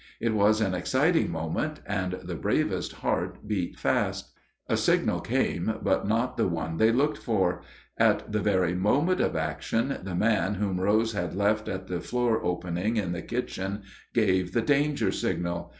[0.19, 4.31] It was an exciting moment, and the bravest heart beat fast.
[4.67, 7.61] A signal came, but not the one they looked for.
[7.99, 12.43] At the very moment of action, the man whom Rose had left at the floor
[12.43, 13.83] opening in the kitchen
[14.15, 15.69] gave the danger signal!